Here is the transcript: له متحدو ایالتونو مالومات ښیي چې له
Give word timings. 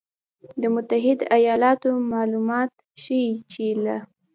له 0.59 0.67
متحدو 0.75 1.25
ایالتونو 1.37 1.99
مالومات 2.13 2.71
ښیي 3.03 3.29
چې 3.51 3.65
له 3.83 3.97